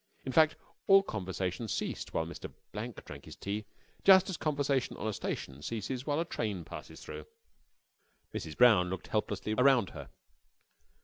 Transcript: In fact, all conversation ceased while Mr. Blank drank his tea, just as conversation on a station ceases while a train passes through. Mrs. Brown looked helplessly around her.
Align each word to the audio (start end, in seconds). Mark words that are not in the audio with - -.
In 0.25 0.31
fact, 0.31 0.55
all 0.87 1.03
conversation 1.03 1.67
ceased 1.67 2.11
while 2.11 2.25
Mr. 2.25 2.51
Blank 2.71 3.05
drank 3.05 3.25
his 3.25 3.35
tea, 3.35 3.65
just 4.03 4.31
as 4.31 4.35
conversation 4.37 4.97
on 4.97 5.05
a 5.07 5.13
station 5.13 5.61
ceases 5.61 6.07
while 6.07 6.19
a 6.19 6.25
train 6.25 6.65
passes 6.65 7.01
through. 7.03 7.27
Mrs. 8.33 8.57
Brown 8.57 8.89
looked 8.89 9.09
helplessly 9.09 9.53
around 9.53 9.91
her. 9.91 10.09